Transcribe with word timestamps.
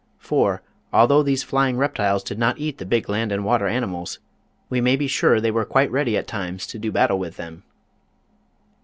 For, 0.17 0.63
although 0.91 1.21
these 1.21 1.43
flying 1.43 1.77
reptiles 1.77 2.23
did 2.23 2.39
not 2.39 2.57
eat 2.57 2.79
the 2.79 2.87
big 2.87 3.07
land 3.07 3.31
and 3.31 3.45
water 3.45 3.67
animals, 3.67 4.17
we 4.67 4.81
may 4.81 4.95
be 4.95 5.05
sure 5.05 5.39
they 5.39 5.51
were 5.51 5.63
quite 5.63 5.91
ready 5.91 6.17
at 6.17 6.25
times 6.25 6.65
to 6.73 6.79
do 6.79 6.91
battle 6.91 7.19
with 7.19 7.37
them. 7.37 7.61